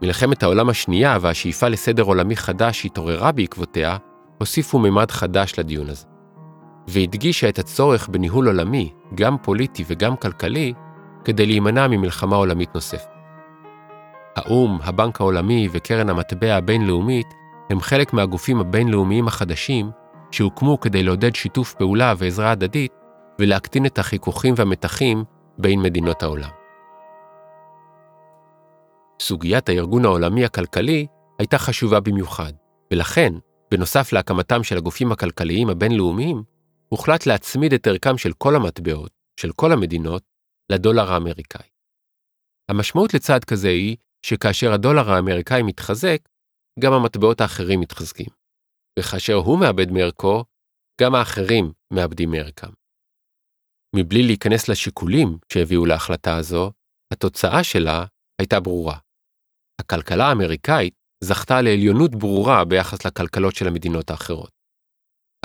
[0.01, 3.97] מלחמת העולם השנייה והשאיפה לסדר עולמי חדש שהתעוררה בעקבותיה,
[4.39, 6.05] הוסיפו ממד חדש לדיון הזה.
[6.87, 10.73] והדגישה את הצורך בניהול עולמי, גם פוליטי וגם כלכלי,
[11.25, 13.09] כדי להימנע ממלחמה עולמית נוספת.
[14.35, 17.27] האו"ם, הבנק העולמי וקרן המטבע הבינלאומית
[17.69, 19.91] הם חלק מהגופים הבינלאומיים החדשים
[20.31, 22.91] שהוקמו כדי לעודד שיתוף פעולה ועזרה הדדית
[23.39, 25.23] ולהקטין את החיכוכים והמתחים
[25.57, 26.49] בין מדינות העולם.
[29.21, 31.07] סוגיית הארגון העולמי הכלכלי
[31.39, 32.53] הייתה חשובה במיוחד,
[32.91, 33.33] ולכן,
[33.71, 36.43] בנוסף להקמתם של הגופים הכלכליים הבינלאומיים,
[36.89, 40.23] הוחלט להצמיד את ערכם של כל המטבעות, של כל המדינות,
[40.71, 41.69] לדולר האמריקאי.
[42.69, 46.17] המשמעות לצעד כזה היא שכאשר הדולר האמריקאי מתחזק,
[46.79, 48.29] גם המטבעות האחרים מתחזקים.
[48.99, 50.43] וכאשר הוא מאבד מערכו,
[51.01, 52.71] גם האחרים מאבדים מערכם.
[53.95, 56.71] מבלי להיכנס לשיקולים שהביאו להחלטה הזו,
[57.13, 58.05] התוצאה שלה
[58.39, 58.97] הייתה ברורה.
[59.81, 64.49] הכלכלה האמריקאית זכתה לעליונות ברורה ביחס לכלכלות של המדינות האחרות.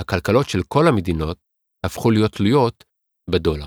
[0.01, 1.37] הכלכלות של כל המדינות
[1.85, 2.83] הפכו להיות תלויות
[3.29, 3.65] בדולר.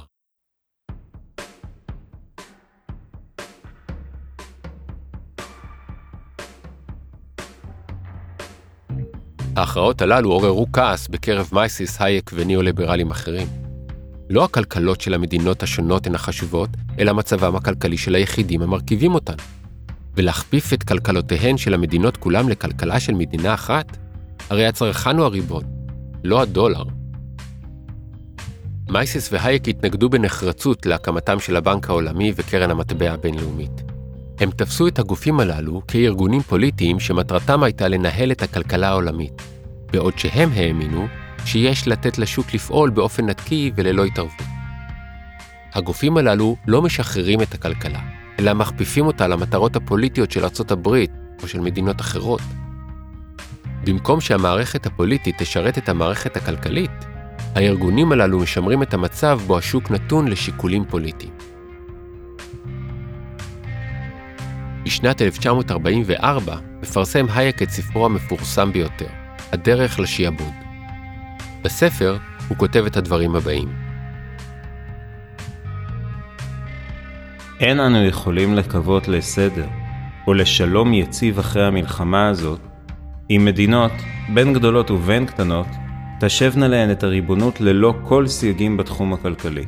[9.56, 13.48] ההכרעות הללו עוררו כעס בקרב מייסיס, הייק וניאו-ליברלים אחרים.
[14.30, 19.57] לא הכלכלות של המדינות השונות הן החשובות, אלא מצבם הכלכלי של היחידים המרכיבים אותן.
[20.18, 23.96] ולהכפיף את כלכלותיהן של המדינות כולם לכלכלה של מדינה אחת?
[24.50, 25.62] הרי הצרכן הוא הריבון,
[26.24, 26.82] לא הדולר.
[28.90, 33.82] מייסיס והייק התנגדו בנחרצות להקמתם של הבנק העולמי וקרן המטבע הבינלאומית.
[34.40, 39.42] הם תפסו את הגופים הללו כארגונים פוליטיים שמטרתם הייתה לנהל את הכלכלה העולמית,
[39.92, 41.06] בעוד שהם האמינו
[41.44, 44.46] שיש לתת לשוק לפעול באופן נקי וללא התערבות.
[45.74, 48.00] הגופים הללו לא משחררים את הכלכלה,
[48.38, 51.10] אלא מכפיפים אותה למטרות הפוליטיות של ארצות הברית
[51.42, 52.40] או של מדינות אחרות.
[53.84, 56.90] במקום שהמערכת הפוליטית תשרת את המערכת הכלכלית,
[57.54, 61.32] הארגונים הללו משמרים את המצב בו השוק נתון לשיקולים פוליטיים.
[64.84, 69.08] בשנת 1944 מפרסם הייק את ספרו המפורסם ביותר,
[69.52, 70.52] הדרך לשיעבוד.
[71.64, 72.16] בספר
[72.48, 73.87] הוא כותב את הדברים הבאים:
[77.60, 79.66] אין אנו יכולים לקוות לסדר
[80.26, 82.60] או לשלום יציב אחרי המלחמה הזאת,
[83.30, 83.92] אם מדינות,
[84.34, 85.66] בין גדולות ובין קטנות,
[86.20, 89.64] תשבנה להן את הריבונות ללא כל סייגים בתחום הכלכלי.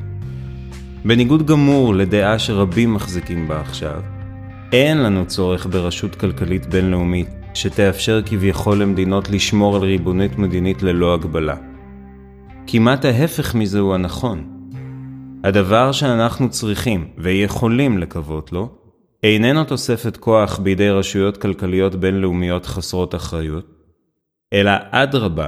[1.05, 4.01] בניגוד גמור לדעה שרבים מחזיקים בה עכשיו,
[4.73, 11.55] אין לנו צורך ברשות כלכלית בינלאומית שתאפשר כביכול למדינות לשמור על ריבונות מדינית ללא הגבלה.
[12.67, 14.60] כמעט ההפך מזה הוא הנכון.
[15.43, 18.69] הדבר שאנחנו צריכים ויכולים לקוות לו,
[19.23, 23.65] איננו תוספת כוח בידי רשויות כלכליות בינלאומיות חסרות אחריות,
[24.53, 25.47] אלא אדרבה,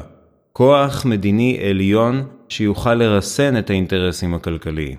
[0.53, 4.97] כוח מדיני עליון שיוכל לרסן את האינטרסים הכלכליים.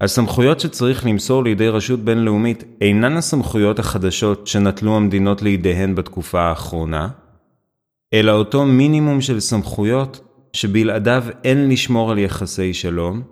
[0.00, 7.08] הסמכויות שצריך למסור לידי רשות בינלאומית אינן הסמכויות החדשות שנטלו המדינות לידיהן בתקופה האחרונה,
[8.14, 10.20] אלא אותו מינימום של סמכויות
[10.52, 13.22] שבלעדיו אין לשמור על יחסי שלום,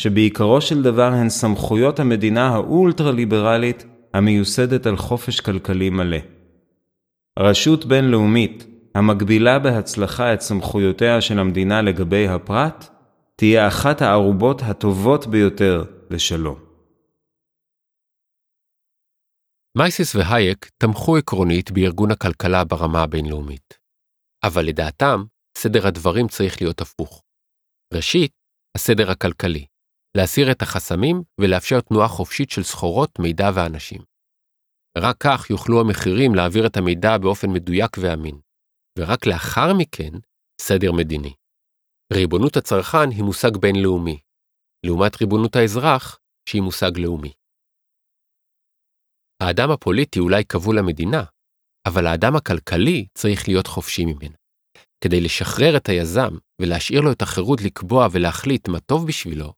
[0.00, 3.84] שבעיקרו של דבר הן סמכויות המדינה האולטרה-ליברלית
[4.14, 6.18] המיוסדת על חופש כלכלי מלא.
[7.38, 12.88] רשות בינלאומית המגבילה בהצלחה את סמכויותיה של המדינה לגבי הפרט,
[13.36, 16.58] תהיה אחת הערובות הטובות ביותר לשלום.
[19.78, 23.78] מייסיס והייק תמכו עקרונית בארגון הכלכלה ברמה הבינלאומית.
[24.44, 25.24] אבל לדעתם,
[25.58, 27.22] סדר הדברים צריך להיות הפוך.
[27.94, 28.32] ראשית,
[28.76, 29.66] הסדר הכלכלי,
[30.18, 34.02] להסיר את החסמים ולאפשר תנועה חופשית של סחורות, מידע ואנשים.
[34.98, 38.40] רק כך יוכלו המחירים להעביר את המידע באופן מדויק ואמין,
[38.98, 40.12] ורק לאחר מכן,
[40.60, 41.34] סדר מדיני.
[42.12, 44.18] ריבונות הצרכן היא מושג בינלאומי,
[44.86, 47.32] לעומת ריבונות האזרח, שהיא מושג לאומי.
[49.42, 51.24] האדם הפוליטי אולי כבול למדינה,
[51.88, 54.36] אבל האדם הכלכלי צריך להיות חופשי ממנה.
[55.04, 59.52] כדי לשחרר את היזם ולהשאיר לו את החירות לקבוע ולהחליט מה טוב בשבילו,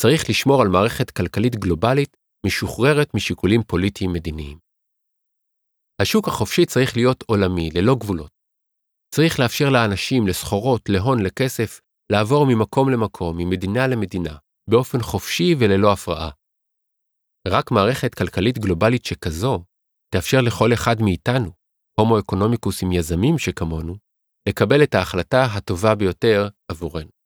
[0.00, 4.58] צריך לשמור על מערכת כלכלית גלובלית משוחררת משיקולים פוליטיים מדיניים.
[6.02, 8.30] השוק החופשי צריך להיות עולמי, ללא גבולות.
[9.14, 11.80] צריך לאפשר לאנשים, לסחורות, להון, לכסף,
[12.12, 14.36] לעבור ממקום למקום, ממדינה למדינה,
[14.70, 16.30] באופן חופשי וללא הפרעה.
[17.48, 19.64] רק מערכת כלכלית גלובלית שכזו
[20.14, 21.50] תאפשר לכל אחד מאיתנו,
[22.00, 23.96] הומו אקונומיקוס עם יזמים שכמונו,
[24.48, 27.17] לקבל את ההחלטה הטובה ביותר עבורנו.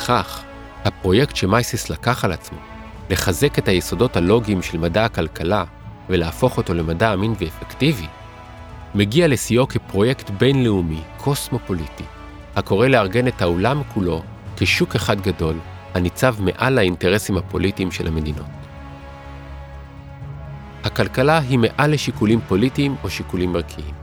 [0.00, 0.42] וכך,
[0.84, 2.58] הפרויקט שמייסיס לקח על עצמו,
[3.10, 5.64] לחזק את היסודות הלוגיים של מדע הכלכלה
[6.08, 8.06] ולהפוך אותו למדע אמין ואפקטיבי,
[8.94, 12.04] מגיע לשיאו כפרויקט בינלאומי, קוסמופוליטי,
[12.56, 14.22] הקורא לארגן את העולם כולו
[14.56, 15.54] כשוק אחד גדול,
[15.94, 18.46] הניצב מעל האינטרסים הפוליטיים של המדינות.
[20.84, 23.94] הכלכלה היא מעל לשיקולים פוליטיים או שיקולים ערכיים.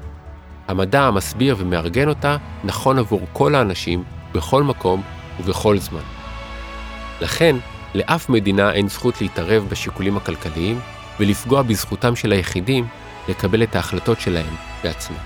[0.68, 5.04] המדע המסביר ומארגן אותה נכון עבור כל האנשים, בכל מקום
[5.40, 6.02] ובכל זמן.
[7.22, 7.56] לכן,
[7.96, 10.80] לאף מדינה אין זכות להתערב בשיקולים הכלכליים
[11.20, 12.88] ולפגוע בזכותם של היחידים
[13.30, 15.18] לקבל את ההחלטות שלהם בעצמם.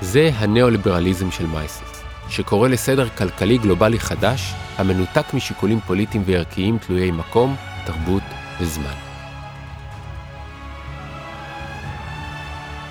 [0.00, 7.56] זה הנאו-ליברליזם של מייסס, שקורא לסדר כלכלי גלובלי חדש המנותק משיקולים פוליטיים וערכיים תלויי מקום,
[7.86, 8.22] תרבות
[8.60, 8.94] וזמן.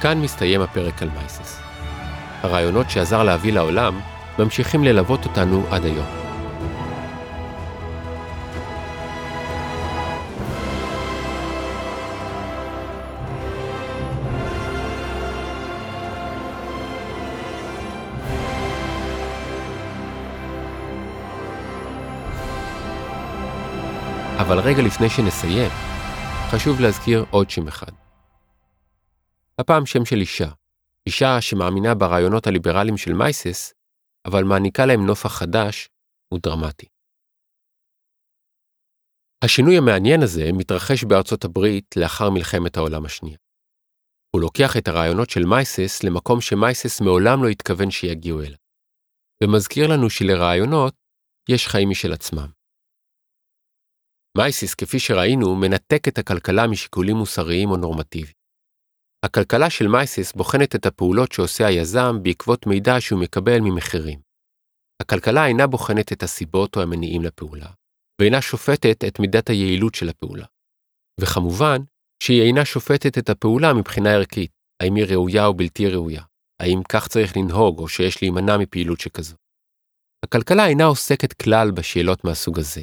[0.02, 1.60] כאן מסתיים הפרק על מייסס.
[2.44, 4.00] הרעיונות שעזר להביא לעולם
[4.40, 6.28] ממשיכים ללוות אותנו עד היום.
[24.48, 25.72] אבל רגע לפני שנסיים,
[26.50, 27.92] חשוב להזכיר עוד שם אחד.
[29.60, 30.48] הפעם שם של אישה,
[31.08, 33.74] אישה שמאמינה ברעיונות הליברליים של מייסס,
[34.28, 35.90] אבל מעניקה להם נופח חדש
[36.34, 36.88] ודרמטי.
[39.46, 43.38] השינוי המעניין הזה מתרחש בארצות הברית לאחר מלחמת העולם השנייה.
[44.36, 48.58] הוא לוקח את הרעיונות של מייסס למקום שמייסס מעולם לא התכוון שיגיעו אליו,
[49.44, 50.96] ומזכיר לנו שלרעיונות
[51.50, 52.50] יש חיים משל עצמם.
[54.38, 58.37] מייסיס, כפי שראינו, מנתק את הכלכלה משיקולים מוסריים או נורמטיביים.
[59.26, 64.20] הכלכלה של מייסיס בוחנת את הפעולות שעושה היזם בעקבות מידע שהוא מקבל ממחירים.
[65.02, 67.70] הכלכלה אינה בוחנת את הסיבות או המניעים לפעולה,
[68.22, 70.46] ואינה שופטת את מידת היעילות של הפעולה.
[71.22, 71.78] וכמובן,
[72.24, 74.52] שהיא אינה שופטת את הפעולה מבחינה ערכית,
[74.84, 76.24] האם היא ראויה או בלתי ראויה,
[76.62, 79.36] האם כך צריך לנהוג או שיש להימנע מפעילות שכזו.
[80.26, 82.82] הכלכלה אינה עוסקת כלל בשאלות מהסוג הזה,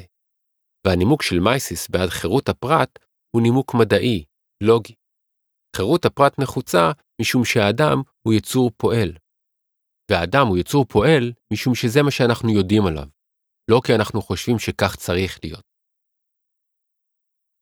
[0.87, 2.99] והנימוק של מייסיס בעד חירות הפרט
[3.35, 4.23] הוא נימוק מדעי,
[4.63, 4.93] לוגי.
[5.75, 9.11] חירות הפרט נחוצה משום שהאדם הוא יצור פועל.
[10.11, 13.07] והאדם הוא יצור פועל משום שזה מה שאנחנו יודעים עליו,
[13.71, 15.63] לא כי אנחנו חושבים שכך צריך להיות.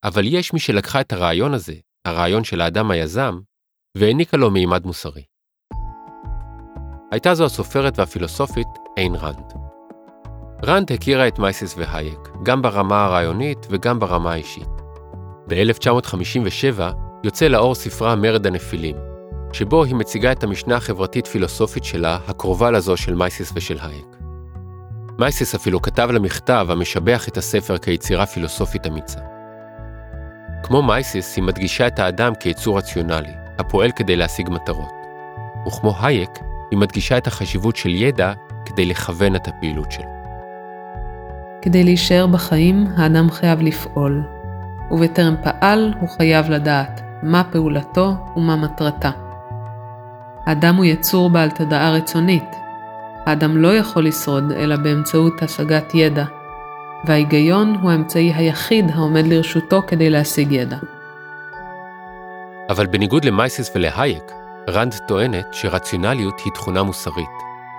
[0.04, 1.74] אבל יש מי שלקחה את הרעיון הזה,
[2.08, 3.40] הרעיון של האדם היזם,
[3.98, 5.24] והעניקה לו מימד מוסרי.
[7.12, 9.54] הייתה זו הסופרת והפילוסופית איין רנד.
[10.66, 14.70] רנד הכירה את מייסס והייק, גם ברמה הרעיונית וגם ברמה האישית.
[15.48, 18.96] ב-1957 יוצא לאור ספרה מרד הנפילים,
[19.54, 24.16] שבו היא מציגה את המשנה החברתית-פילוסופית שלה, הקרובה לזו של מייסס ושל הייק.
[25.20, 29.20] מייסס אפילו כתב לה מכתב המשבח את הספר כיצירה פילוסופית אמיצה.
[30.64, 34.94] כמו מייסס, היא מדגישה את האדם כיצור רציונלי, הפועל כדי להשיג מטרות.
[35.68, 36.32] וכמו הייק,
[36.72, 38.34] היא מדגישה את החשיבות של ידע
[38.66, 40.14] כדי לכוון את הפעילות שלו.
[41.62, 44.24] כדי להישאר בחיים, האדם חייב לפעול,
[44.92, 49.12] ובטרם פעל, הוא חייב לדעת מה פעולתו ומה מטרתה.
[50.46, 52.56] האדם הוא יצור בעל תודעה רצונית.
[53.26, 56.26] האדם לא יכול לשרוד אלא באמצעות השגת ידע,
[57.06, 60.78] וההיגיון הוא האמצעי היחיד העומד לרשותו כדי להשיג ידע.
[62.70, 64.32] אבל בניגוד למייסס ולהייק,
[64.70, 67.30] רנד טוענת שרציונליות היא תכונה מוסרית,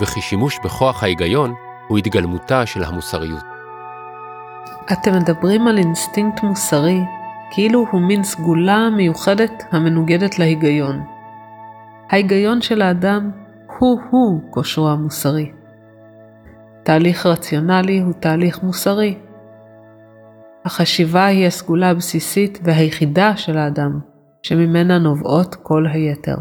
[0.02, 1.54] וכי שימוש בכוח ההיגיון
[1.88, 3.44] הוא התגלמותה של המוסריות.
[4.92, 7.00] אתם מדברים על אינסטינקט מוסרי,
[7.54, 11.00] כאילו הוא מין סגולה מיוחדת המנוגדת להיגיון.
[12.10, 13.30] ההיגיון של האדם
[13.78, 15.52] הוא-הוא כושרו המוסרי.
[16.84, 19.18] תהליך רציונלי הוא תהליך מוסרי.
[20.64, 24.00] החשיבה היא הסגולה הבסיסית והיחידה של האדם,
[24.42, 26.36] שממנה נובעות כל היתר.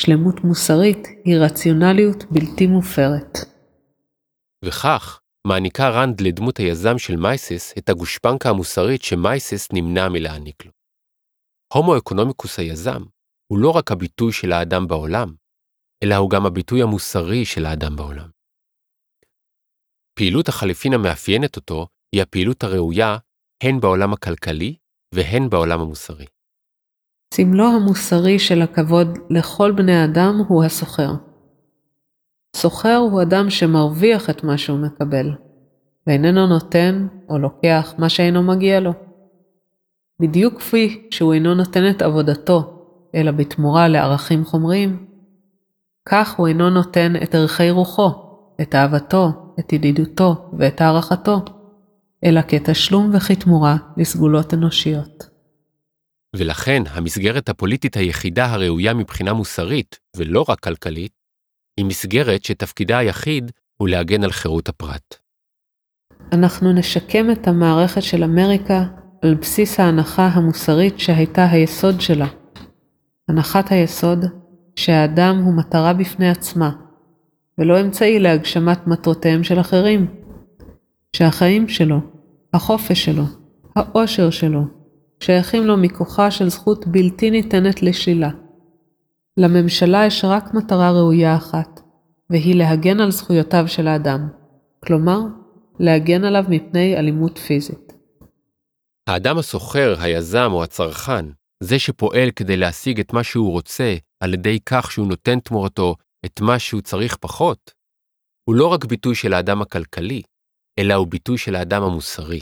[0.00, 3.38] שלמות מוסרית היא רציונליות בלתי מופרת.
[4.64, 10.70] וכך, מעניקה רנד לדמות היזם של מייסס את הגושפנקה המוסרית שמייסס נמנע מלהעניק לו.
[11.74, 13.02] הומו אקונומיקוס היזם
[13.52, 15.34] הוא לא רק הביטוי של האדם בעולם,
[16.04, 18.28] אלא הוא גם הביטוי המוסרי של האדם בעולם.
[20.18, 23.18] פעילות החליפין המאפיינת אותו היא הפעילות הראויה
[23.62, 24.76] הן בעולם הכלכלי
[25.14, 26.26] והן בעולם המוסרי.
[27.34, 31.35] סמלו המוסרי של הכבוד לכל בני אדם הוא הסוחר.
[32.56, 35.30] סוחר הוא אדם שמרוויח את מה שהוא מקבל,
[36.06, 38.92] ואיננו נותן או לוקח מה שאינו מגיע לו.
[40.20, 42.84] בדיוק כפי שהוא אינו נותן את עבודתו,
[43.14, 45.06] אלא בתמורה לערכים חומריים,
[46.08, 48.10] כך הוא אינו נותן את ערכי רוחו,
[48.60, 51.44] את אהבתו, את ידידותו ואת הערכתו,
[52.24, 55.26] אלא כתשלום וכתמורה לסגולות אנושיות.
[56.36, 61.15] ולכן המסגרת הפוליטית היחידה הראויה מבחינה מוסרית, ולא רק כלכלית,
[61.76, 65.14] היא מסגרת שתפקידה היחיד הוא להגן על חירות הפרט.
[66.32, 68.84] אנחנו נשקם את המערכת של אמריקה
[69.22, 72.26] על בסיס ההנחה המוסרית שהייתה היסוד שלה.
[73.28, 74.24] הנחת היסוד
[74.76, 76.70] שהאדם הוא מטרה בפני עצמה,
[77.58, 80.06] ולא אמצעי להגשמת מטרותיהם של אחרים.
[81.16, 82.00] שהחיים שלו,
[82.54, 83.24] החופש שלו,
[83.76, 84.62] האושר שלו,
[85.20, 88.30] שייכים לו מכוחה של זכות בלתי ניתנת לשלילה.
[89.36, 91.80] לממשלה יש רק מטרה ראויה אחת,
[92.30, 94.28] והיא להגן על זכויותיו של האדם,
[94.86, 95.18] כלומר,
[95.78, 97.92] להגן עליו מפני אלימות פיזית.
[99.08, 101.24] האדם הסוחר, היזם או הצרכן,
[101.62, 105.94] זה שפועל כדי להשיג את מה שהוא רוצה על ידי כך שהוא נותן תמורתו
[106.26, 107.70] את מה שהוא צריך פחות,
[108.44, 110.22] הוא לא רק ביטוי של האדם הכלכלי,
[110.78, 112.40] אלא הוא ביטוי של האדם המוסרי.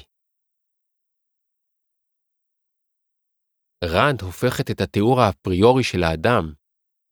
[3.85, 6.53] רנד הופכת את התיאור האפריורי של האדם,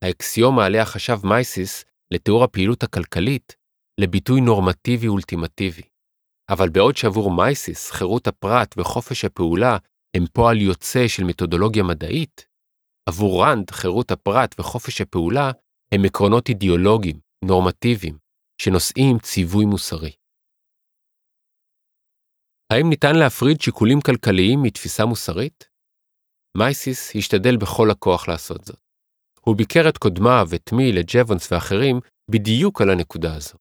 [0.03, 1.84] האקסיומה עליה חשב מייסיס
[2.14, 3.57] לתיאור הפעילות הכלכלית,
[4.00, 5.82] לביטוי נורמטיבי אולטימטיבי.
[6.50, 9.76] אבל בעוד שעבור מייסיס חירות הפרט וחופש הפעולה
[10.16, 12.46] הם פועל יוצא של מתודולוגיה מדעית,
[13.09, 15.50] עבור רנד חירות הפרט וחופש הפעולה
[15.94, 18.18] הם עקרונות אידיאולוגיים, נורמטיביים,
[18.62, 20.12] שנושאים ציווי מוסרי.
[22.72, 25.68] האם ניתן להפריד שיקולים כלכליים מתפיסה מוסרית?
[26.59, 28.82] מייסיס השתדל בכל הכוח לעשות זאת.
[29.47, 31.07] הוא ביקר את קודמיו, את מיל, את
[31.51, 33.59] ואחרים, בדיוק על הנקודה הזו.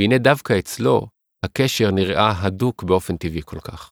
[0.00, 1.06] והנה דווקא אצלו,
[1.44, 3.90] הקשר נראה הדוק באופן טבעי כל כך.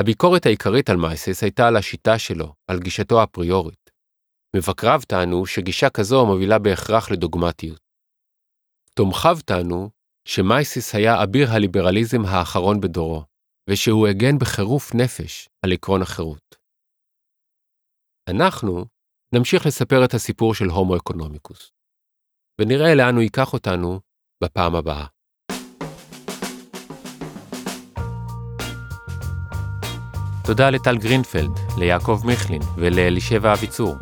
[0.00, 3.90] הביקורת העיקרית על מייסיס הייתה על השיטה שלו, על גישתו האפריורית.
[4.56, 7.80] מבקריו טענו שגישה כזו מובילה בהכרח לדוגמטיות.
[8.94, 9.90] תומכיו טענו
[10.28, 13.24] שמייסיס היה אביר הליברליזם האחרון בדורו,
[13.70, 16.56] ושהוא הגן בחירוף נפש על עקרון החירות.
[18.30, 18.84] אנחנו
[19.34, 21.72] נמשיך לספר את הסיפור של הומו אקונומיקוס,
[22.60, 24.00] ונראה לאן הוא ייקח אותנו
[24.44, 25.06] בפעם הבאה.
[30.44, 33.94] תודה לטל גרינפלד, ליעקב מיכלין ולאלישבע אביצור.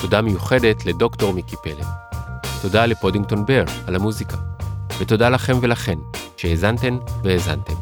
[0.00, 1.86] תודה מיוחדת לדוקטור מיקי פלד.
[2.62, 4.36] תודה ל Podington Bear על המוזיקה.
[5.00, 5.98] ותודה לכם ולכן
[6.36, 7.74] שהאזנתן והאזנתם.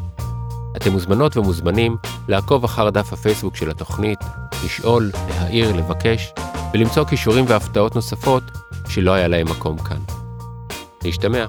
[0.77, 1.97] אתם מוזמנות ומוזמנים
[2.27, 4.19] לעקוב אחר דף הפייסבוק של התוכנית,
[4.65, 6.33] לשאול, להעיר, לבקש,
[6.73, 8.43] ולמצוא כישורים והפתעות נוספות
[8.87, 9.99] שלא היה להם מקום כאן.
[11.03, 11.45] להשתמע.